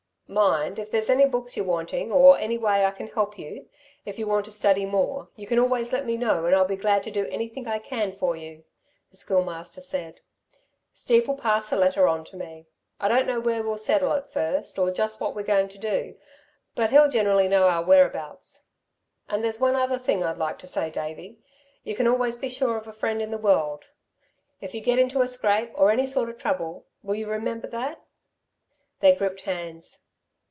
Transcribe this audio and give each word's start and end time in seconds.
"Mind, 0.31 0.79
if 0.79 0.89
there's 0.89 1.09
any 1.09 1.25
books 1.25 1.57
you're 1.57 1.65
wanting, 1.65 2.09
or 2.09 2.37
any 2.37 2.57
way 2.57 2.85
I 2.85 2.91
can 2.91 3.07
help 3.07 3.37
you, 3.37 3.67
if 4.05 4.17
you 4.17 4.25
want 4.27 4.45
to 4.45 4.51
study 4.51 4.85
more, 4.85 5.27
you 5.35 5.45
can 5.45 5.59
always 5.59 5.91
let 5.91 6.05
me 6.05 6.15
know, 6.15 6.45
and 6.45 6.55
I'll 6.55 6.63
be 6.63 6.77
glad 6.77 7.03
to 7.03 7.11
do 7.11 7.25
anything 7.27 7.67
I 7.67 7.79
can 7.79 8.15
for 8.15 8.37
you," 8.37 8.63
the 9.09 9.17
Schoolmaster 9.17 9.81
said. 9.81 10.21
"Steve 10.93 11.27
will 11.27 11.35
pass 11.35 11.73
a 11.73 11.75
letter 11.75 12.07
on 12.07 12.23
to 12.23 12.37
me. 12.37 12.65
I 12.97 13.09
don't 13.09 13.27
know 13.27 13.41
where 13.41 13.61
we'll 13.61 13.77
settle 13.77 14.13
at 14.13 14.31
first, 14.31 14.79
or 14.79 14.89
just 14.89 15.19
what 15.19 15.35
we're 15.35 15.43
going 15.43 15.67
to 15.67 15.77
do, 15.77 16.15
but 16.75 16.91
he'll 16.91 17.09
generally 17.09 17.49
know 17.49 17.67
our 17.67 17.83
whereabouts. 17.83 18.67
And 19.27 19.43
there's 19.43 19.59
one 19.59 19.75
other 19.75 19.97
thing 19.97 20.23
I'd 20.23 20.37
like 20.37 20.59
to 20.59 20.65
say, 20.67 20.89
Davey, 20.89 21.39
you 21.83 21.93
can 21.93 22.07
always 22.07 22.37
be 22.37 22.47
sure 22.47 22.77
of 22.77 22.87
a 22.87 22.93
friend 22.93 23.21
in 23.21 23.31
the 23.31 23.37
world. 23.37 23.91
If 24.61 24.73
you 24.73 24.79
get 24.79 24.97
into 24.97 25.19
a 25.19 25.27
scrape, 25.27 25.73
or 25.77 25.91
any 25.91 26.05
sort 26.05 26.29
of 26.29 26.37
trouble, 26.37 26.85
will 27.03 27.15
you 27.15 27.27
remember 27.29 27.67
that?" 27.67 28.05
They 29.01 29.13
gripped 29.13 29.41
hands. 29.41 30.05